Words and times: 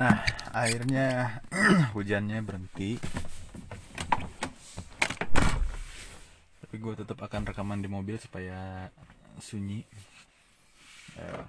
Nah, 0.00 0.16
akhirnya 0.56 1.28
hujannya 1.94 2.40
berhenti. 2.40 2.96
Tapi 6.64 6.74
gue 6.80 6.94
tetap 6.96 7.20
akan 7.20 7.44
rekaman 7.44 7.84
di 7.84 7.88
mobil 7.92 8.16
supaya 8.16 8.88
sunyi. 9.36 9.84
Eh, 11.20 11.44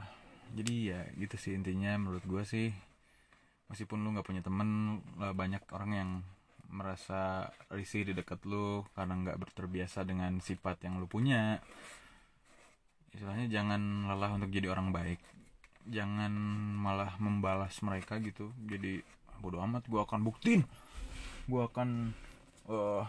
jadi 0.51 0.75
ya 0.83 1.01
gitu 1.15 1.39
sih 1.39 1.55
intinya 1.55 1.95
menurut 1.95 2.27
gue 2.27 2.43
sih. 2.43 2.75
Meskipun 3.71 4.04
lu 4.04 4.11
nggak 4.20 4.27
punya 4.27 4.43
temen, 4.43 4.99
lah 5.15 5.31
banyak 5.31 5.63
orang 5.71 5.91
yang 5.95 6.11
merasa 6.68 7.55
risih 7.71 8.04
di 8.04 8.11
dekat 8.11 8.43
lu 8.43 8.83
karena 8.91 9.15
nggak 9.15 9.55
terbiasa 9.55 10.04
dengan 10.04 10.43
sifat 10.43 10.83
yang 10.83 10.99
lu 10.99 11.07
punya. 11.07 11.63
Istilahnya 13.15 13.47
jangan 13.47 14.11
lelah 14.11 14.36
untuk 14.36 14.52
jadi 14.52 14.68
orang 14.68 14.91
baik 14.91 15.23
jangan 15.88 16.32
malah 16.77 17.16
membalas 17.18 17.77
mereka 17.81 18.18
gitu. 18.21 18.54
Jadi 18.68 19.02
bodo 19.41 19.62
amat 19.66 19.88
gue 19.88 20.02
akan 20.02 20.21
buktiin. 20.21 20.62
Gue 21.49 21.62
akan 21.66 22.13
uh, 22.70 23.04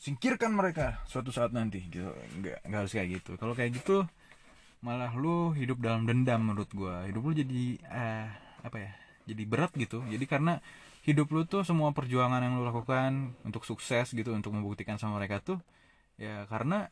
singkirkan 0.00 0.52
mereka 0.56 1.04
suatu 1.08 1.32
saat 1.32 1.52
nanti 1.52 1.84
gitu. 1.88 2.08
Nggak 2.40 2.64
nggak 2.64 2.80
harus 2.84 2.92
kayak 2.92 3.08
gitu. 3.20 3.36
Kalau 3.36 3.52
kayak 3.52 3.76
gitu 3.76 4.04
malah 4.84 5.12
lu 5.16 5.56
hidup 5.56 5.80
dalam 5.80 6.04
dendam 6.04 6.44
menurut 6.44 6.68
gue 6.68 7.08
hidup 7.08 7.22
lu 7.24 7.32
jadi 7.32 7.62
uh, 7.88 8.28
apa 8.64 8.76
ya 8.80 8.92
jadi 9.28 9.42
berat 9.48 9.72
gitu. 9.76 10.04
Jadi 10.04 10.24
karena 10.28 10.60
hidup 11.04 11.28
lu 11.32 11.44
tuh 11.44 11.64
semua 11.68 11.92
perjuangan 11.92 12.40
yang 12.40 12.56
lu 12.56 12.64
lakukan 12.64 13.36
untuk 13.44 13.68
sukses 13.68 14.12
gitu 14.16 14.32
untuk 14.32 14.56
membuktikan 14.56 14.96
sama 14.96 15.20
mereka 15.20 15.44
tuh 15.44 15.60
ya 16.16 16.48
karena 16.48 16.88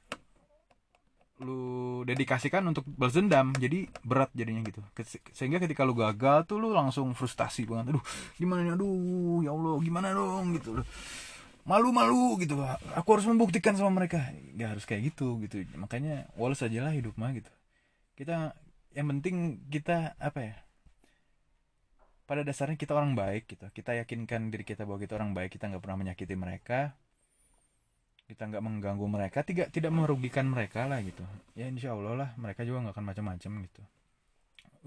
lu 1.42 2.02
dedikasikan 2.06 2.62
untuk 2.64 2.86
balas 2.96 3.18
dendam 3.18 3.52
jadi 3.58 3.90
berat 4.06 4.30
jadinya 4.32 4.62
gitu. 4.64 4.80
Sehingga 5.34 5.58
ketika 5.58 5.82
lu 5.82 5.92
gagal 5.92 6.46
tuh 6.46 6.62
lu 6.62 6.70
langsung 6.70 7.10
frustasi 7.12 7.66
banget. 7.66 7.94
Aduh 7.94 8.04
gimana 8.38 8.62
nih? 8.62 8.72
Aduh 8.78 9.42
ya 9.42 9.50
allah 9.50 9.76
gimana 9.82 10.14
dong? 10.14 10.54
Gitu 10.56 10.72
malu 11.62 11.94
malu 11.94 12.38
gitu. 12.42 12.58
Aku 12.98 13.08
harus 13.14 13.26
membuktikan 13.26 13.74
sama 13.78 13.90
mereka. 13.94 14.30
Nggak 14.54 14.68
harus 14.78 14.84
kayak 14.86 15.14
gitu 15.14 15.38
gitu. 15.46 15.62
Makanya 15.78 16.30
walau 16.34 16.54
aja 16.54 16.78
lah 16.82 16.92
hidup 16.94 17.14
mah 17.18 17.30
gitu. 17.34 17.50
Kita 18.18 18.54
yang 18.92 19.06
penting 19.08 19.64
kita 19.72 20.18
apa 20.20 20.40
ya 20.42 20.56
pada 22.28 22.46
dasarnya 22.46 22.78
kita 22.78 22.94
orang 22.94 23.14
baik 23.14 23.50
gitu. 23.50 23.66
Kita 23.70 23.94
yakinkan 23.98 24.50
diri 24.50 24.66
kita 24.66 24.86
bahwa 24.86 24.98
kita 25.02 25.18
orang 25.18 25.34
baik 25.34 25.54
kita 25.54 25.70
nggak 25.70 25.82
pernah 25.82 25.98
menyakiti 25.98 26.34
mereka 26.34 26.94
kita 28.32 28.48
nggak 28.48 28.64
mengganggu 28.64 29.04
mereka 29.04 29.44
tidak 29.44 29.68
tidak 29.68 29.92
merugikan 29.92 30.48
mereka 30.48 30.88
lah 30.88 31.04
gitu. 31.04 31.20
Ya 31.52 31.68
insya 31.68 31.92
Allah 31.92 32.16
lah 32.16 32.28
mereka 32.40 32.64
juga 32.64 32.88
nggak 32.88 32.96
akan 32.96 33.06
macam-macam 33.12 33.52
gitu. 33.68 33.82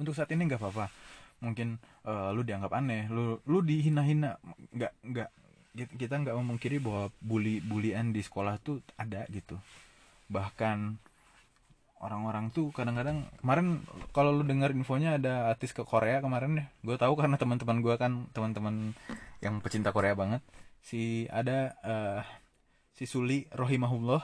Untuk 0.01 0.17
saat 0.17 0.33
ini 0.33 0.49
nggak 0.49 0.57
apa-apa. 0.57 0.89
Mungkin 1.45 1.77
uh, 2.09 2.33
lu 2.33 2.41
dianggap 2.41 2.73
aneh 2.73 3.05
lu 3.13 3.37
lu 3.45 3.61
dihina-hina 3.61 4.41
nggak 4.73 4.93
nggak 5.05 5.29
kita 5.93 6.15
nggak 6.25 6.35
memungkiri 6.41 6.81
bahwa 6.81 7.13
bully 7.21 7.61
bulian 7.61 8.09
di 8.09 8.25
sekolah 8.25 8.57
tuh 8.57 8.81
ada 8.97 9.29
gitu. 9.29 9.61
Bahkan 10.25 10.97
orang-orang 12.01 12.49
tuh 12.49 12.73
kadang-kadang 12.73 13.29
kemarin 13.45 13.85
kalau 14.09 14.33
lu 14.33 14.43
dengar 14.43 14.73
infonya 14.73 15.21
ada 15.21 15.53
artis 15.53 15.69
ke 15.71 15.85
Korea 15.85 16.19
kemarin 16.19 16.59
ya 16.59 16.65
gue 16.85 16.97
tahu 16.99 17.13
karena 17.17 17.39
teman-teman 17.39 17.81
gue 17.81 17.95
kan 17.97 18.29
teman-teman 18.35 18.97
yang 19.45 19.61
pecinta 19.61 19.93
Korea 19.93 20.17
banget. 20.17 20.41
Si 20.81 21.29
ada 21.29 21.77
uh, 21.85 22.21
si 22.95 23.03
Suli 23.03 23.43
rohimahullah 23.51 24.23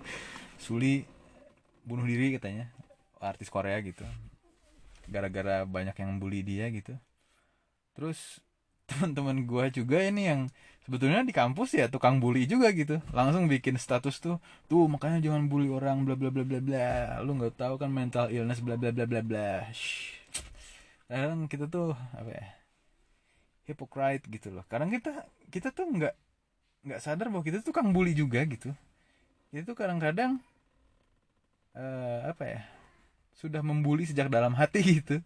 Suli 0.64 1.04
bunuh 1.84 2.04
diri 2.08 2.36
katanya 2.36 2.72
artis 3.20 3.52
Korea 3.52 3.80
gitu. 3.84 4.04
Gara-gara 5.08 5.64
banyak 5.64 5.96
yang 5.96 6.20
bully 6.20 6.44
dia 6.44 6.68
gitu. 6.72 6.96
Terus 7.96 8.40
teman-teman 8.88 9.44
gua 9.44 9.68
juga 9.68 10.00
ini 10.00 10.28
yang 10.28 10.40
sebetulnya 10.84 11.20
di 11.20 11.36
kampus 11.36 11.76
ya 11.76 11.88
tukang 11.88 12.20
bully 12.20 12.48
juga 12.48 12.72
gitu. 12.72 13.00
Langsung 13.12 13.48
bikin 13.48 13.76
status 13.76 14.20
tuh 14.20 14.40
tuh 14.68 14.88
makanya 14.88 15.20
jangan 15.20 15.48
bully 15.48 15.68
orang 15.68 16.04
bla 16.04 16.16
bla 16.16 16.32
bla 16.32 16.44
bla 16.44 16.60
bla. 16.60 17.20
Lu 17.24 17.36
nggak 17.36 17.56
tahu 17.60 17.76
kan 17.76 17.92
mental 17.92 18.32
illness 18.32 18.64
bla 18.64 18.76
bla 18.80 18.92
bla 18.92 19.04
bla 19.04 19.20
bla. 19.20 19.68
Kadang 21.08 21.48
kita 21.48 21.68
tuh 21.68 21.96
apa 22.12 22.30
ya 22.32 22.46
hypocrite 23.68 24.28
gitu 24.28 24.52
loh. 24.52 24.64
Kadang 24.68 24.92
kita 24.92 25.24
kita 25.48 25.72
tuh 25.72 25.88
nggak 25.88 26.27
nggak 26.88 27.04
sadar 27.04 27.28
bahwa 27.28 27.44
kita 27.44 27.60
tuh 27.60 27.70
tukang 27.70 27.92
bully 27.92 28.16
juga 28.16 28.40
gitu. 28.48 28.72
Itu 29.52 29.76
kadang-kadang 29.76 30.40
uh, 31.76 32.20
apa 32.32 32.44
ya 32.44 32.60
sudah 33.36 33.60
membuli 33.60 34.08
sejak 34.08 34.32
dalam 34.32 34.56
hati 34.56 34.80
gitu. 35.04 35.20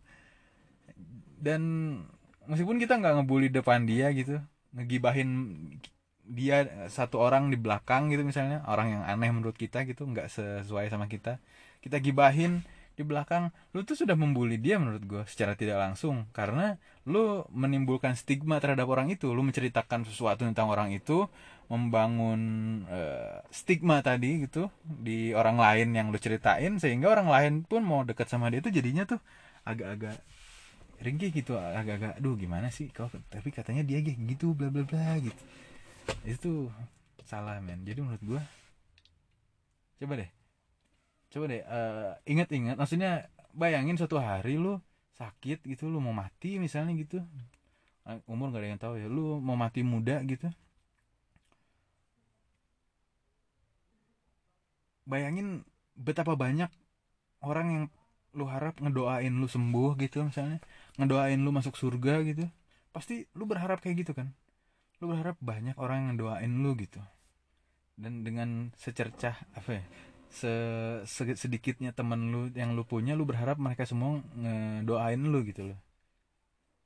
Dan 1.42 1.62
meskipun 2.46 2.78
kita 2.78 2.98
nggak 2.98 3.22
ngebully 3.22 3.48
depan 3.50 3.86
dia 3.86 4.10
gitu 4.10 4.42
ngegibahin 4.72 5.30
dia 6.22 6.86
satu 6.88 7.20
orang 7.20 7.52
di 7.52 7.58
belakang 7.58 8.08
gitu 8.08 8.24
misalnya 8.24 8.64
orang 8.70 8.98
yang 8.98 9.02
aneh 9.04 9.30
menurut 9.30 9.58
kita 9.58 9.84
gitu 9.84 10.06
nggak 10.06 10.30
sesuai 10.32 10.88
sama 10.88 11.10
kita 11.10 11.42
kita 11.82 11.98
gibahin 11.98 12.62
di 12.92 13.02
belakang 13.02 13.48
lu 13.72 13.82
tuh 13.88 13.96
sudah 13.96 14.12
membuli 14.12 14.60
dia 14.60 14.76
menurut 14.76 15.02
gue 15.04 15.22
secara 15.24 15.56
tidak 15.56 15.80
langsung. 15.80 16.28
Karena 16.36 16.76
lu 17.08 17.44
menimbulkan 17.50 18.14
stigma 18.14 18.60
terhadap 18.60 18.86
orang 18.88 19.08
itu. 19.08 19.32
Lu 19.32 19.40
menceritakan 19.40 20.04
sesuatu 20.04 20.44
tentang 20.44 20.68
orang 20.68 20.92
itu 20.92 21.24
membangun 21.72 22.40
uh, 22.84 23.40
stigma 23.48 24.04
tadi 24.04 24.44
gitu 24.44 24.68
di 24.84 25.32
orang 25.32 25.56
lain 25.56 25.96
yang 25.96 26.12
lu 26.12 26.20
ceritain 26.20 26.76
sehingga 26.76 27.08
orang 27.08 27.32
lain 27.32 27.52
pun 27.64 27.80
mau 27.80 28.04
dekat 28.04 28.28
sama 28.28 28.52
dia 28.52 28.60
itu 28.60 28.68
jadinya 28.68 29.08
tuh 29.08 29.20
agak-agak 29.64 30.20
ringkih 31.00 31.32
gitu 31.32 31.56
agak-agak 31.56 32.20
aduh 32.20 32.36
gimana 32.36 32.68
sih 32.68 32.92
kau? 32.92 33.08
Tapi 33.08 33.48
katanya 33.48 33.80
dia 33.82 34.04
gitu 34.04 34.52
bla 34.52 34.68
bla 34.68 34.84
bla 34.84 35.16
gitu. 35.16 35.42
Itu 36.28 36.68
salah 37.24 37.56
men. 37.64 37.88
Jadi 37.88 37.98
menurut 38.04 38.20
gue 38.20 38.42
coba 40.02 40.18
deh 40.18 40.41
coba 41.32 41.44
deh 41.48 41.64
uh, 41.64 42.12
ingat-ingat 42.28 42.76
maksudnya 42.76 43.32
bayangin 43.56 43.96
suatu 43.96 44.20
hari 44.20 44.60
lu 44.60 44.76
sakit 45.16 45.64
gitu 45.64 45.88
lu 45.88 46.00
mau 46.00 46.12
mati 46.12 46.60
misalnya 46.60 46.92
gitu. 46.96 47.20
Eh, 48.08 48.18
umur 48.26 48.50
gak 48.50 48.60
ada 48.64 48.68
yang 48.68 48.80
tahu 48.82 48.94
ya 48.98 49.06
lu 49.06 49.38
mau 49.38 49.56
mati 49.56 49.80
muda 49.86 50.20
gitu. 50.26 50.48
Bayangin 55.08 55.64
betapa 55.96 56.34
banyak 56.34 56.70
orang 57.44 57.66
yang 57.68 57.84
lu 58.32 58.48
harap 58.48 58.80
ngedoain 58.80 59.34
lu 59.36 59.44
sembuh 59.44 59.92
gitu 60.00 60.24
misalnya 60.24 60.58
ngedoain 60.96 61.40
lu 61.40 61.50
masuk 61.52 61.76
surga 61.76 62.24
gitu. 62.28 62.44
Pasti 62.92 63.24
lu 63.36 63.44
berharap 63.48 63.80
kayak 63.80 64.04
gitu 64.04 64.12
kan? 64.16 64.32
Lu 65.00 65.12
berharap 65.12 65.36
banyak 65.40 65.76
orang 65.80 65.96
yang 66.04 66.08
ngedoain 66.16 66.52
lu 66.64 66.72
gitu. 66.76 67.00
Dan 67.96 68.24
dengan 68.24 68.72
secercah 68.76 69.36
apa 69.52 69.70
ya 69.80 69.84
se, 70.32 70.52
sedikitnya 71.36 71.92
temen 71.92 72.32
lu 72.32 72.42
yang 72.56 72.72
lu 72.72 72.82
punya 72.88 73.12
lu 73.12 73.28
berharap 73.28 73.60
mereka 73.60 73.84
semua 73.84 74.24
ngedoain 74.34 75.20
lu 75.20 75.44
gitu 75.44 75.70
loh. 75.70 75.78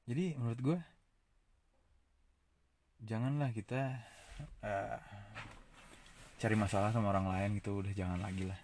Jadi 0.06 0.34
menurut 0.38 0.60
gue 0.62 0.78
janganlah 3.06 3.50
kita 3.54 4.02
uh, 4.66 4.98
cari 6.36 6.56
masalah 6.58 6.90
sama 6.90 7.14
orang 7.14 7.26
lain 7.30 7.50
gitu 7.62 7.80
udah 7.80 7.92
jangan 7.94 8.20
lagi 8.20 8.46
lah. 8.50 8.58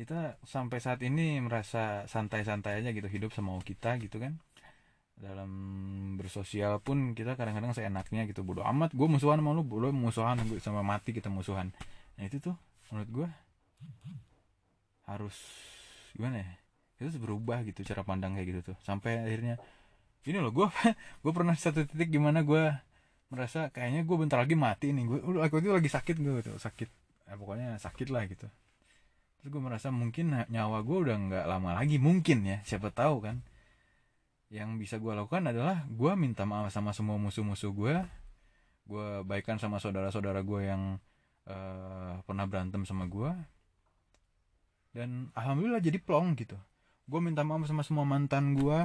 Kita 0.00 0.40
sampai 0.44 0.80
saat 0.80 1.00
ini 1.04 1.36
merasa 1.44 2.08
santai-santai 2.08 2.80
aja 2.80 2.88
gitu 2.92 3.08
hidup 3.08 3.32
sama 3.36 3.56
kita 3.60 4.00
gitu 4.00 4.16
kan. 4.20 4.40
Dalam 5.20 5.52
bersosial 6.16 6.80
pun 6.80 7.12
kita 7.12 7.36
kadang-kadang 7.36 7.76
seenaknya 7.76 8.24
gitu 8.24 8.40
bodo 8.40 8.64
amat 8.64 8.96
gue 8.96 9.04
musuhan 9.04 9.36
sama 9.40 9.52
lu 9.52 9.60
bodo 9.60 9.92
musuhan 9.92 10.40
sama 10.60 10.80
mati 10.80 11.12
kita 11.12 11.28
musuhan. 11.28 11.72
Nah 12.16 12.24
itu 12.24 12.40
tuh 12.40 12.56
menurut 12.88 13.10
gue 13.12 13.28
harus 15.10 15.36
gimana 16.14 16.42
ya? 16.42 16.50
Itu 17.00 17.16
berubah 17.18 17.64
gitu 17.66 17.82
cara 17.82 18.06
pandang 18.06 18.38
kayak 18.38 18.48
gitu 18.54 18.60
tuh. 18.72 18.76
Sampai 18.84 19.18
akhirnya 19.18 19.58
ini 20.28 20.38
loh 20.38 20.52
gue 20.52 20.68
gue 21.22 21.32
pernah 21.32 21.56
satu 21.56 21.82
titik 21.88 22.14
gimana 22.14 22.46
gue 22.46 22.70
merasa 23.30 23.70
kayaknya 23.70 24.04
gue 24.06 24.16
bentar 24.16 24.38
lagi 24.38 24.54
mati 24.54 24.94
nih. 24.94 25.04
Gue 25.08 25.18
aku 25.42 25.58
itu 25.58 25.70
lagi 25.74 25.90
sakit 25.90 26.16
gue 26.20 26.32
gitu 26.44 26.52
sakit 26.56 26.88
ya, 27.26 27.34
pokoknya 27.34 27.78
sakit 27.82 28.08
lah 28.12 28.24
gitu. 28.30 28.46
Terus 29.40 29.48
gue 29.48 29.62
merasa 29.62 29.88
mungkin 29.88 30.36
nyawa 30.52 30.84
gue 30.84 30.98
udah 31.08 31.16
nggak 31.16 31.44
lama 31.48 31.74
lagi 31.74 31.96
mungkin 31.96 32.44
ya 32.46 32.58
siapa 32.62 32.94
tahu 32.94 33.24
kan. 33.24 33.42
Yang 34.50 34.70
bisa 34.82 34.94
gue 34.98 35.12
lakukan 35.14 35.46
adalah 35.46 35.86
gue 35.86 36.12
minta 36.18 36.42
maaf 36.42 36.74
sama 36.74 36.90
semua 36.90 37.16
musuh-musuh 37.18 37.70
gue 37.70 37.94
gue 38.90 39.08
baikan 39.22 39.54
sama 39.62 39.78
saudara-saudara 39.78 40.42
gue 40.42 40.60
yang 40.66 40.98
uh, 41.46 42.18
pernah 42.26 42.44
berantem 42.50 42.82
sama 42.82 43.06
gue 43.06 43.30
dan 44.90 45.30
alhamdulillah 45.38 45.82
jadi 45.82 45.98
plong 46.02 46.34
gitu. 46.38 46.58
Gue 47.06 47.20
minta 47.22 47.46
maaf 47.46 47.66
sama 47.66 47.82
semua 47.86 48.06
mantan 48.06 48.54
gue 48.58 48.78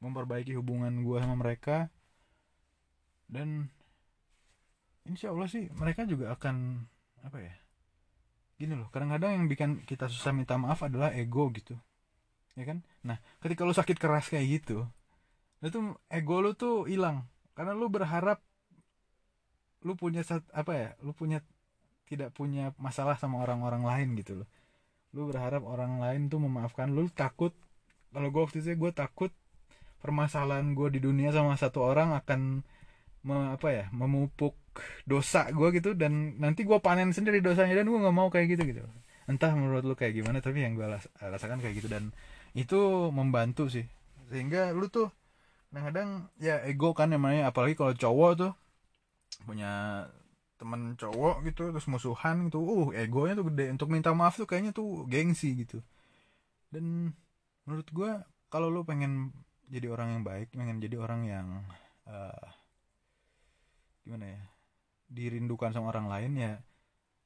memperbaiki 0.00 0.56
hubungan 0.56 1.04
gue 1.04 1.16
sama 1.20 1.36
mereka. 1.36 1.88
Dan 3.30 3.68
insya 5.08 5.32
Allah 5.32 5.48
sih 5.48 5.68
mereka 5.72 6.04
juga 6.04 6.34
akan 6.36 6.84
apa 7.20 7.38
ya 7.40 7.54
gini 8.60 8.76
loh 8.76 8.92
kadang-kadang 8.92 9.40
yang 9.40 9.44
bikin 9.48 9.70
kita 9.88 10.08
susah 10.08 10.36
minta 10.36 10.60
maaf 10.60 10.84
adalah 10.84 11.12
ego 11.16 11.48
gitu. 11.52 11.76
Ya 12.58 12.68
kan? 12.68 12.84
Nah 13.06 13.16
ketika 13.40 13.64
lo 13.64 13.72
sakit 13.72 13.96
keras 13.96 14.28
kayak 14.28 14.60
gitu 14.60 14.84
itu 15.60 15.96
ego 16.08 16.36
lu 16.44 16.52
tuh 16.56 16.84
hilang. 16.88 17.28
Karena 17.56 17.76
lu 17.76 17.88
berharap 17.92 18.40
lu 19.80 19.96
punya 19.96 20.20
apa 20.52 20.72
ya 20.76 20.88
lu 21.00 21.16
punya 21.16 21.40
tidak 22.04 22.36
punya 22.36 22.76
masalah 22.76 23.16
sama 23.16 23.40
orang-orang 23.40 23.80
lain 23.86 24.08
gitu 24.20 24.44
loh 24.44 24.48
lu 25.10 25.26
berharap 25.30 25.66
orang 25.66 25.98
lain 25.98 26.30
tuh 26.30 26.38
memaafkan 26.38 26.90
lu 26.94 27.10
takut. 27.10 27.50
Kalau 28.10 28.28
gue 28.30 28.42
waktu 28.42 28.62
itu 28.62 28.74
gue 28.74 28.92
takut 28.94 29.30
permasalahan 30.02 30.72
gue 30.72 30.88
di 30.90 31.00
dunia 31.02 31.30
sama 31.30 31.54
satu 31.54 31.84
orang 31.84 32.16
akan 32.16 32.64
me, 33.26 33.36
apa 33.52 33.68
ya 33.68 33.84
memupuk 33.92 34.56
dosa 35.04 35.50
gue 35.52 35.68
gitu 35.76 35.92
dan 35.92 36.40
nanti 36.40 36.64
gue 36.64 36.78
panen 36.80 37.12
sendiri 37.12 37.44
dosanya 37.44 37.82
dan 37.82 37.86
gue 37.90 38.00
nggak 38.00 38.16
mau 38.16 38.32
kayak 38.32 38.56
gitu 38.56 38.62
gitu. 38.70 38.82
Entah 39.28 39.52
menurut 39.54 39.84
lu 39.86 39.94
kayak 39.94 40.18
gimana 40.18 40.42
tapi 40.42 40.62
yang 40.64 40.74
gue 40.74 40.86
rasakan 41.20 41.62
kayak 41.62 41.74
gitu 41.78 41.88
dan 41.90 42.10
itu 42.54 43.10
membantu 43.14 43.70
sih. 43.70 43.86
Sehingga 44.30 44.74
lu 44.74 44.90
tuh 44.90 45.10
kadang-kadang 45.70 46.26
ya 46.42 46.58
ego 46.66 46.90
kan 46.98 47.14
namanya 47.14 47.46
apalagi 47.46 47.78
kalau 47.78 47.94
cowok 47.94 48.30
tuh 48.34 48.52
punya 49.46 50.02
temen 50.60 50.92
cowok 51.00 51.40
gitu 51.48 51.72
terus 51.72 51.88
musuhan 51.88 52.44
gitu. 52.52 52.60
Uh 52.60 52.88
egonya 52.92 53.32
tuh 53.40 53.48
gede. 53.48 53.72
Untuk 53.72 53.88
minta 53.88 54.12
maaf 54.12 54.36
tuh 54.36 54.44
kayaknya 54.44 54.76
tuh 54.76 55.08
gengsi 55.08 55.56
gitu. 55.56 55.80
Dan 56.68 57.16
menurut 57.64 57.88
gue 57.88 58.10
kalau 58.52 58.68
lu 58.68 58.84
pengen 58.84 59.32
jadi 59.72 59.88
orang 59.88 60.20
yang 60.20 60.22
baik 60.26 60.52
pengen 60.52 60.82
jadi 60.82 60.96
orang 61.00 61.20
yang 61.24 61.46
uh, 62.10 62.46
gimana 64.04 64.26
ya 64.36 64.42
dirindukan 65.10 65.70
sama 65.70 65.94
orang 65.94 66.06
lain 66.10 66.32
ya 66.38 66.52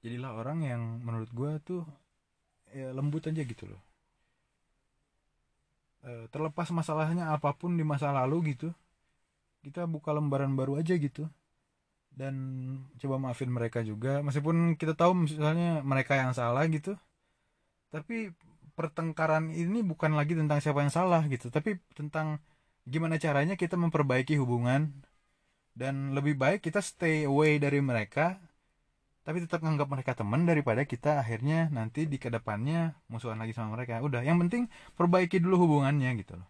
jadilah 0.04 0.36
orang 0.36 0.64
yang 0.64 0.82
menurut 1.00 1.32
gue 1.32 1.52
tuh 1.64 1.82
ya 2.76 2.92
lembut 2.92 3.24
aja 3.24 3.40
gitu 3.40 3.64
loh. 3.64 3.80
E, 6.04 6.28
terlepas 6.28 6.68
masalahnya 6.68 7.32
apa 7.32 7.56
pun 7.56 7.72
di 7.80 7.84
masa 7.86 8.12
lalu 8.12 8.52
gitu 8.52 8.68
kita 9.64 9.88
buka 9.88 10.12
lembaran 10.12 10.52
baru 10.52 10.76
aja 10.76 10.92
gitu 11.00 11.24
dan 12.14 12.34
coba 13.02 13.18
maafin 13.18 13.50
mereka 13.50 13.82
juga. 13.82 14.22
Meskipun 14.22 14.78
kita 14.78 14.94
tahu 14.94 15.26
misalnya 15.26 15.82
mereka 15.82 16.14
yang 16.18 16.32
salah 16.34 16.64
gitu. 16.70 16.94
Tapi 17.90 18.34
pertengkaran 18.74 19.54
ini 19.54 19.86
bukan 19.86 20.18
lagi 20.18 20.34
tentang 20.34 20.58
siapa 20.58 20.82
yang 20.82 20.94
salah 20.94 21.22
gitu. 21.30 21.50
Tapi 21.50 21.78
tentang 21.94 22.42
gimana 22.86 23.18
caranya 23.18 23.54
kita 23.58 23.74
memperbaiki 23.74 24.38
hubungan. 24.38 24.94
Dan 25.74 26.14
lebih 26.14 26.38
baik 26.38 26.62
kita 26.62 26.78
stay 26.78 27.26
away 27.26 27.58
dari 27.58 27.82
mereka. 27.82 28.38
Tapi 29.24 29.42
tetap 29.42 29.64
menganggap 29.64 29.88
mereka 29.90 30.12
teman 30.14 30.44
daripada 30.44 30.84
kita 30.84 31.18
akhirnya 31.18 31.72
nanti 31.72 32.04
di 32.04 32.20
ke 32.20 32.28
depannya 32.28 32.94
musuhan 33.10 33.40
lagi 33.40 33.56
sama 33.56 33.74
mereka. 33.74 33.98
Udah 34.04 34.22
yang 34.22 34.38
penting 34.38 34.70
perbaiki 34.94 35.40
dulu 35.42 35.66
hubungannya 35.66 36.12
gitu 36.20 36.38
loh. 36.38 36.48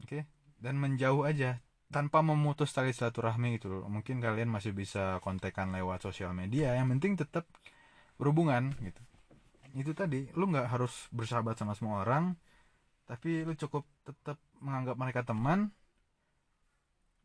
Oke? 0.00 0.22
Okay? 0.22 0.22
dan 0.58 0.74
menjauh 0.78 1.22
aja 1.22 1.62
tanpa 1.88 2.20
memutus 2.20 2.70
tali 2.76 2.92
silaturahmi 2.92 3.56
gitu 3.56 3.72
loh. 3.72 3.84
Mungkin 3.88 4.20
kalian 4.20 4.52
masih 4.52 4.76
bisa 4.76 5.20
kontekan 5.24 5.72
lewat 5.72 6.04
sosial 6.04 6.36
media 6.36 6.76
yang 6.76 6.88
penting 6.92 7.16
tetap 7.16 7.48
berhubungan 8.20 8.76
gitu. 8.84 9.00
Itu 9.76 9.92
tadi 9.96 10.28
lu 10.36 10.48
nggak 10.52 10.68
harus 10.68 11.08
bersahabat 11.12 11.56
sama 11.56 11.72
semua 11.76 12.04
orang 12.04 12.36
tapi 13.08 13.40
lu 13.40 13.56
cukup 13.56 13.88
tetap 14.04 14.36
menganggap 14.60 14.96
mereka 15.00 15.20
teman 15.24 15.72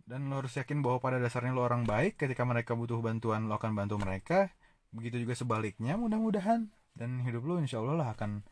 dan 0.08 0.32
lo 0.32 0.40
harus 0.40 0.56
yakin 0.56 0.80
bahwa 0.80 1.00
pada 1.04 1.20
dasarnya 1.20 1.52
lo 1.52 1.64
orang 1.64 1.84
baik 1.84 2.20
ketika 2.20 2.48
mereka 2.48 2.76
butuh 2.76 3.00
bantuan 3.04 3.52
lo 3.52 3.56
akan 3.60 3.72
bantu 3.76 4.00
mereka. 4.00 4.52
Begitu 4.94 5.26
juga 5.28 5.36
sebaliknya 5.36 6.00
mudah-mudahan 6.00 6.72
dan 6.96 7.10
hidup 7.26 7.44
lo 7.44 7.60
insya 7.60 7.84
Allah 7.84 8.00
lah 8.00 8.10
akan 8.16 8.46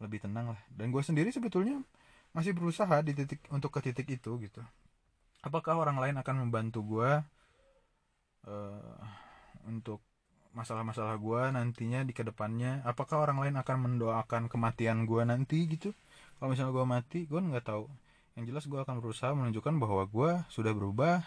lebih 0.00 0.24
tenang 0.24 0.56
lah. 0.56 0.60
Dan 0.72 0.94
gue 0.94 1.02
sendiri 1.04 1.28
sebetulnya 1.28 1.80
masih 2.32 2.56
berusaha 2.56 3.02
di 3.04 3.12
titik 3.16 3.40
untuk 3.52 3.72
ke 3.72 3.80
titik 3.84 4.08
itu 4.08 4.36
gitu 4.40 4.62
apakah 5.42 5.78
orang 5.78 5.98
lain 6.02 6.16
akan 6.18 6.34
membantu 6.46 6.80
gue 6.84 7.10
uh, 8.48 8.98
untuk 9.68 10.02
masalah-masalah 10.56 11.14
gue 11.20 11.42
nantinya 11.54 12.02
di 12.02 12.12
ke 12.16 12.26
depannya? 12.26 12.82
Apakah 12.82 13.22
orang 13.22 13.38
lain 13.42 13.54
akan 13.60 13.76
mendoakan 13.78 14.50
kematian 14.50 15.06
gue 15.06 15.22
nanti 15.22 15.68
gitu? 15.70 15.94
Kalau 16.38 16.48
misalnya 16.50 16.72
gue 16.74 16.86
mati 16.86 17.20
gue 17.28 17.38
nggak 17.38 17.66
tahu. 17.66 17.86
Yang 18.38 18.44
jelas 18.54 18.64
gue 18.70 18.80
akan 18.82 18.96
berusaha 19.02 19.30
menunjukkan 19.34 19.74
bahwa 19.78 20.02
gue 20.06 20.30
sudah 20.50 20.72
berubah 20.74 21.22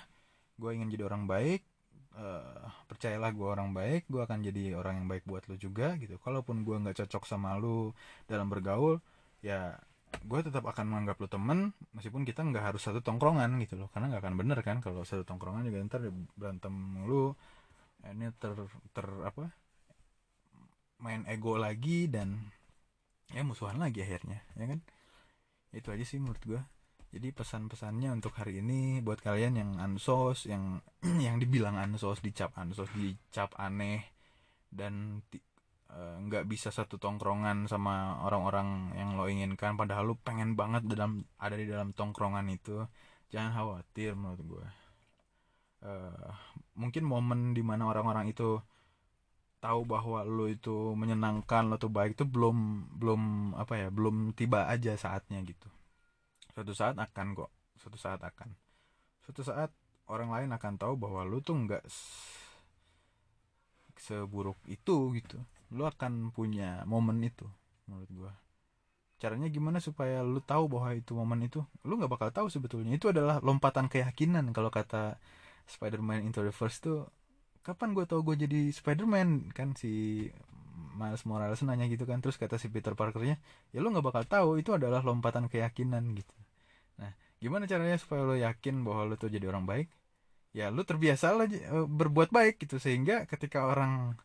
gue 0.62 0.70
ingin 0.78 0.94
jadi 0.94 1.10
orang 1.10 1.26
baik 1.26 1.66
uh, 2.16 2.70
percayalah 2.86 3.34
gue 3.34 3.48
orang 3.48 3.74
baik 3.74 4.06
gue 4.12 4.22
akan 4.22 4.46
jadi 4.46 4.78
orang 4.78 5.04
yang 5.04 5.08
baik 5.08 5.24
buat 5.28 5.44
lo 5.48 5.56
juga 5.56 5.96
gitu. 6.00 6.20
Kalaupun 6.20 6.64
gue 6.68 6.76
nggak 6.76 7.06
cocok 7.06 7.24
sama 7.28 7.56
lo 7.60 7.96
dalam 8.28 8.48
bergaul 8.52 9.00
ya 9.42 9.76
gue 10.12 10.40
tetap 10.44 10.64
akan 10.68 10.86
menganggap 10.88 11.18
lo 11.24 11.28
temen 11.32 11.60
meskipun 11.96 12.28
kita 12.28 12.44
nggak 12.44 12.74
harus 12.74 12.82
satu 12.84 13.00
tongkrongan 13.00 13.58
gitu 13.64 13.80
loh. 13.80 13.88
Karena 13.94 14.12
nggak 14.12 14.22
akan 14.28 14.36
bener 14.38 14.60
kan 14.62 14.78
kalau 14.84 15.04
satu 15.08 15.24
tongkrongan 15.24 15.68
juga 15.68 15.78
ntar 15.88 16.02
berantem 16.36 16.74
lu 17.08 17.34
ini 18.06 18.34
ter 18.36 18.58
ter 18.92 19.08
apa 19.22 19.54
main 21.02 21.26
ego 21.30 21.58
lagi 21.58 22.10
dan 22.10 22.50
ya 23.34 23.42
musuhan 23.42 23.80
lagi 23.80 24.04
akhirnya 24.04 24.44
ya 24.60 24.66
kan? 24.70 24.80
Itu 25.72 25.94
aja 25.96 26.04
sih 26.04 26.20
menurut 26.20 26.44
gue 26.44 26.62
jadi 27.12 27.36
pesan-pesannya 27.36 28.10
untuk 28.16 28.32
hari 28.40 28.64
ini 28.64 29.04
buat 29.04 29.20
kalian 29.20 29.60
yang 29.60 29.72
ansos 29.84 30.48
yang 30.48 30.80
yang 31.28 31.44
dibilang 31.44 31.76
ansos 31.76 32.24
dicap 32.24 32.56
ansos 32.56 32.88
dicap 32.96 33.52
aneh 33.60 34.08
dan 34.72 35.20
eh, 35.36 35.44
nggak 35.92 36.44
uh, 36.46 36.48
bisa 36.48 36.70
satu 36.72 36.96
tongkrongan 36.96 37.68
sama 37.68 38.24
orang-orang 38.24 38.96
yang 38.96 39.20
lo 39.20 39.28
inginkan 39.28 39.76
padahal 39.76 40.12
lo 40.12 40.16
pengen 40.20 40.56
banget 40.56 40.88
dalam 40.88 41.28
ada 41.36 41.56
di 41.60 41.68
dalam 41.68 41.92
tongkrongan 41.92 42.48
itu. 42.52 42.84
Jangan 43.32 43.52
khawatir 43.56 44.12
menurut 44.16 44.44
gue 44.44 44.66
uh, 45.86 46.32
mungkin 46.78 47.04
momen 47.06 47.54
di 47.58 47.62
mana 47.66 47.90
orang-orang 47.90 48.32
itu 48.32 48.62
tahu 49.62 49.86
bahwa 49.86 50.26
lo 50.26 50.50
itu 50.50 50.98
menyenangkan 50.98 51.70
lo 51.70 51.78
tuh 51.78 51.94
baik 51.94 52.18
itu 52.18 52.26
belum 52.26 52.90
belum 52.98 53.22
apa 53.58 53.74
ya 53.78 53.88
belum 53.94 54.34
tiba 54.34 54.66
aja 54.66 54.98
saatnya 54.98 55.38
gitu. 55.46 55.70
Suatu 56.54 56.74
saat 56.74 56.98
akan 56.98 57.38
kok 57.38 57.52
suatu 57.78 57.98
saat 57.98 58.22
akan. 58.26 58.58
Suatu 59.22 59.42
saat 59.46 59.70
orang 60.10 60.34
lain 60.34 60.50
akan 60.50 60.74
tahu 60.82 60.94
bahwa 60.98 61.22
lu 61.24 61.46
tuh 61.46 61.56
nggak 61.56 61.86
seburuk 64.02 64.58
itu 64.66 65.14
gitu 65.14 65.38
lu 65.72 65.88
akan 65.88 66.36
punya 66.36 66.84
momen 66.84 67.24
itu 67.24 67.48
menurut 67.88 68.10
gua. 68.12 68.34
Caranya 69.22 69.48
gimana 69.54 69.78
supaya 69.78 70.26
lu 70.26 70.42
tahu 70.42 70.66
bahwa 70.66 70.98
itu 70.98 71.14
momen 71.14 71.46
itu? 71.46 71.62
Lu 71.86 71.96
nggak 71.96 72.12
bakal 72.12 72.30
tahu 72.34 72.48
sebetulnya. 72.50 72.98
Itu 72.98 73.14
adalah 73.14 73.38
lompatan 73.40 73.86
keyakinan. 73.86 74.50
Kalau 74.50 74.74
kata 74.74 75.22
Spider-Man 75.70 76.26
Into 76.26 76.42
the 76.42 76.50
Verse 76.50 76.82
tuh 76.82 77.06
kapan 77.62 77.94
gue 77.94 78.10
tahu 78.10 78.26
gue 78.26 78.36
jadi 78.50 78.74
Spider-Man? 78.74 79.54
Kan 79.54 79.78
si 79.78 80.26
Miles 80.98 81.22
Morales 81.30 81.62
nanya 81.62 81.86
gitu 81.86 82.10
kan. 82.10 82.18
Terus 82.18 82.42
kata 82.42 82.58
si 82.58 82.74
Peter 82.74 82.98
Parkernya 82.98 83.38
ya 83.70 83.80
lo 83.80 83.94
nggak 83.94 84.06
bakal 84.10 84.24
tahu. 84.26 84.50
Itu 84.58 84.74
adalah 84.74 85.06
lompatan 85.06 85.46
keyakinan 85.54 86.18
gitu. 86.18 86.34
Nah 86.98 87.14
gimana 87.38 87.70
caranya 87.70 88.02
supaya 88.02 88.26
lo 88.26 88.34
yakin 88.34 88.82
bahwa 88.82 89.06
lo 89.06 89.16
tuh 89.22 89.30
jadi 89.30 89.46
orang 89.54 89.70
baik? 89.70 89.88
Ya 90.58 90.74
lo 90.74 90.82
terbiasa 90.82 91.38
lah 91.38 91.46
e, 91.46 91.78
berbuat 91.86 92.34
baik 92.34 92.58
gitu. 92.58 92.82
Sehingga 92.82 93.30
ketika 93.30 93.70
orang 93.70 94.18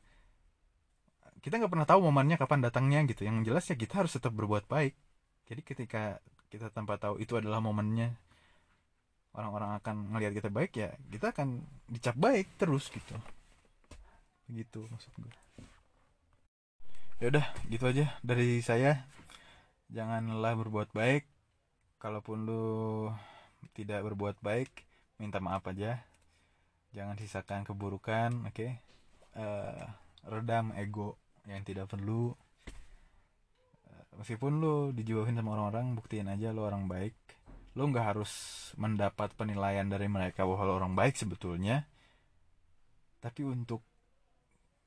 kita 1.46 1.62
nggak 1.62 1.70
pernah 1.70 1.86
tahu 1.86 2.02
momennya 2.10 2.42
kapan 2.42 2.58
datangnya 2.58 3.06
gitu. 3.06 3.22
Yang 3.22 3.46
jelas 3.46 3.64
ya 3.70 3.78
kita 3.78 4.02
harus 4.02 4.18
tetap 4.18 4.34
berbuat 4.34 4.66
baik. 4.66 4.98
Jadi 5.46 5.62
ketika 5.62 6.18
kita 6.50 6.74
tanpa 6.74 6.98
tahu 6.98 7.22
itu 7.22 7.38
adalah 7.38 7.62
momennya 7.62 8.18
orang-orang 9.30 9.78
akan 9.78 9.96
ngelihat 10.10 10.32
kita 10.42 10.48
baik 10.48 10.72
ya 10.74 10.90
kita 11.12 11.30
akan 11.30 11.62
dicap 11.86 12.18
baik 12.18 12.50
terus 12.58 12.90
gitu. 12.90 13.14
Begitu 14.50 14.90
maksud 14.90 15.14
gue 15.22 15.34
ya 17.16 17.32
udah 17.32 17.46
gitu 17.70 17.84
aja 17.86 18.06
dari 18.26 18.58
saya. 18.58 19.06
Janganlah 19.86 20.58
berbuat 20.58 20.90
baik. 20.90 21.30
Kalaupun 22.02 22.42
lu 22.42 22.66
tidak 23.78 24.02
berbuat 24.02 24.42
baik 24.42 24.82
minta 25.22 25.38
maaf 25.38 25.62
aja. 25.70 26.02
Jangan 26.90 27.14
sisakan 27.22 27.62
keburukan 27.62 28.50
oke? 28.50 28.50
Okay? 28.50 28.82
uh, 29.38 29.42
eh, 29.44 29.84
redam 30.26 30.74
ego 30.74 31.20
yang 31.46 31.62
tidak 31.62 31.86
perlu 31.86 32.34
uh, 33.86 34.04
meskipun 34.18 34.58
lu 34.58 34.90
dijauhin 34.90 35.38
sama 35.38 35.54
orang-orang 35.54 35.94
buktiin 35.94 36.26
aja 36.26 36.50
lu 36.50 36.66
orang 36.66 36.90
baik. 36.90 37.14
Lu 37.76 37.86
nggak 37.92 38.16
harus 38.16 38.32
mendapat 38.80 39.36
penilaian 39.36 39.86
dari 39.86 40.10
mereka 40.10 40.42
bahwa 40.42 40.66
lu 40.66 40.74
orang 40.82 40.94
baik 40.98 41.14
sebetulnya. 41.14 41.86
Tapi 43.22 43.46
untuk 43.46 43.84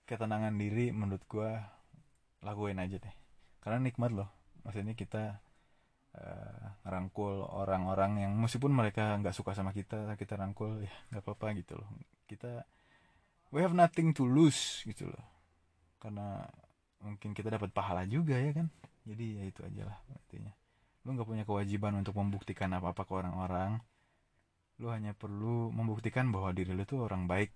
ketenangan 0.10 0.56
diri 0.58 0.90
menurut 0.92 1.24
gua 1.30 1.64
lakuin 2.44 2.82
aja 2.82 2.98
deh. 3.00 3.16
Karena 3.62 3.80
nikmat 3.80 4.12
loh. 4.12 4.30
Maksudnya 4.66 4.98
kita 4.98 5.38
uh, 6.18 6.66
rangkul 6.84 7.46
orang-orang 7.46 8.26
yang 8.26 8.34
meskipun 8.36 8.74
mereka 8.74 9.16
nggak 9.22 9.38
suka 9.38 9.54
sama 9.56 9.72
kita 9.72 10.18
kita 10.20 10.36
rangkul 10.36 10.82
ya 10.82 10.92
nggak 11.14 11.24
apa-apa 11.24 11.48
gitu 11.62 11.78
loh. 11.80 11.88
Kita 12.26 12.66
we 13.54 13.62
have 13.62 13.78
nothing 13.78 14.12
to 14.12 14.26
lose 14.26 14.82
gitu 14.84 15.08
loh 15.08 15.39
karena 16.00 16.48
mungkin 17.04 17.32
kita 17.36 17.52
dapat 17.52 17.72
pahala 17.72 18.08
juga 18.08 18.40
ya 18.40 18.52
kan? 18.56 18.68
Jadi 19.04 19.26
ya 19.40 19.44
itu 19.48 19.62
aja 19.64 19.84
lah 19.88 20.00
artinya 20.16 20.54
lu 21.08 21.16
nggak 21.16 21.30
punya 21.30 21.44
kewajiban 21.48 21.96
untuk 21.96 22.16
membuktikan 22.20 22.70
apa 22.76 22.92
apa 22.92 23.02
ke 23.08 23.14
orang-orang. 23.16 23.80
Lu 24.80 24.92
hanya 24.92 25.16
perlu 25.16 25.72
membuktikan 25.72 26.32
bahwa 26.32 26.52
diri 26.56 26.72
lu 26.76 26.84
tuh 26.84 27.04
orang 27.08 27.28
baik. 27.28 27.52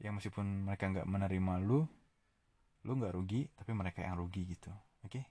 Yang 0.00 0.12
meskipun 0.22 0.66
mereka 0.66 0.88
nggak 0.90 1.06
menerima 1.06 1.54
lu 1.62 1.84
lu 2.88 2.96
nggak 2.96 3.12
rugi 3.12 3.52
tapi 3.52 3.76
mereka 3.76 4.00
yang 4.00 4.16
rugi 4.16 4.48
gitu. 4.48 4.72
Oke? 5.04 5.20
Okay? 5.20 5.24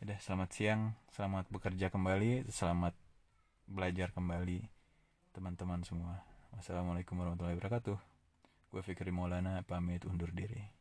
udah 0.00 0.16
selamat 0.16 0.48
siang 0.56 0.96
selamat 1.12 1.52
bekerja 1.52 1.92
kembali 1.92 2.48
selamat 2.48 2.96
belajar 3.68 4.08
kembali 4.16 4.64
teman-teman 5.36 5.84
semua. 5.84 6.24
Wassalamualaikum 6.56 7.20
warahmatullahi 7.20 7.60
wabarakatuh. 7.60 7.98
Gue 8.72 8.80
Fikri 8.80 9.12
Maulana 9.12 9.60
pamit 9.68 10.08
undur 10.08 10.32
diri 10.32 10.79